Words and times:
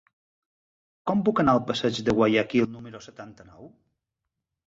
Com 1.09 1.19
puc 1.27 1.41
anar 1.43 1.53
al 1.57 1.61
passeig 1.67 1.99
de 2.07 2.15
Guayaquil 2.21 2.67
número 2.77 3.01
setanta-nou? 3.09 3.71